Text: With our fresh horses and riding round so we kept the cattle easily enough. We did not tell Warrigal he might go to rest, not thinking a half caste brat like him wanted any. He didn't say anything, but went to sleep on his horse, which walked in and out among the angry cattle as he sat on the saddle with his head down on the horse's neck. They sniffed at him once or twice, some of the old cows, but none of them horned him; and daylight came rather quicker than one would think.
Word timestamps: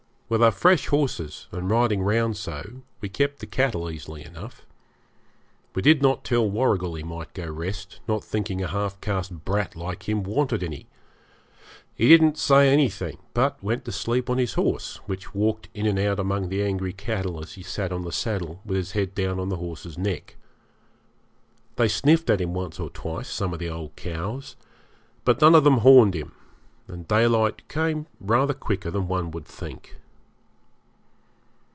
With 0.33 0.41
our 0.41 0.51
fresh 0.51 0.87
horses 0.87 1.47
and 1.51 1.69
riding 1.69 2.01
round 2.01 2.37
so 2.37 2.83
we 3.01 3.09
kept 3.09 3.39
the 3.39 3.45
cattle 3.45 3.91
easily 3.91 4.23
enough. 4.23 4.65
We 5.75 5.81
did 5.81 6.01
not 6.01 6.23
tell 6.23 6.49
Warrigal 6.49 6.95
he 6.95 7.03
might 7.03 7.33
go 7.33 7.47
to 7.47 7.51
rest, 7.51 7.99
not 8.07 8.23
thinking 8.23 8.63
a 8.63 8.67
half 8.69 9.01
caste 9.01 9.43
brat 9.43 9.75
like 9.75 10.07
him 10.07 10.23
wanted 10.23 10.63
any. 10.63 10.87
He 11.95 12.07
didn't 12.07 12.37
say 12.37 12.69
anything, 12.71 13.17
but 13.33 13.61
went 13.61 13.83
to 13.83 13.91
sleep 13.91 14.29
on 14.29 14.37
his 14.37 14.53
horse, 14.53 15.01
which 15.05 15.35
walked 15.35 15.67
in 15.73 15.85
and 15.85 15.99
out 15.99 16.17
among 16.17 16.47
the 16.47 16.63
angry 16.63 16.93
cattle 16.93 17.41
as 17.43 17.55
he 17.55 17.61
sat 17.61 17.91
on 17.91 18.03
the 18.05 18.11
saddle 18.13 18.61
with 18.63 18.77
his 18.77 18.91
head 18.93 19.13
down 19.13 19.37
on 19.37 19.49
the 19.49 19.57
horse's 19.57 19.97
neck. 19.97 20.37
They 21.75 21.89
sniffed 21.89 22.29
at 22.29 22.39
him 22.39 22.53
once 22.53 22.79
or 22.79 22.89
twice, 22.91 23.27
some 23.29 23.51
of 23.51 23.59
the 23.59 23.67
old 23.69 23.97
cows, 23.97 24.55
but 25.25 25.41
none 25.41 25.55
of 25.55 25.65
them 25.65 25.79
horned 25.79 26.13
him; 26.15 26.31
and 26.87 27.05
daylight 27.05 27.67
came 27.67 28.07
rather 28.21 28.53
quicker 28.53 28.89
than 28.89 29.09
one 29.09 29.31
would 29.31 29.43
think. 29.45 29.97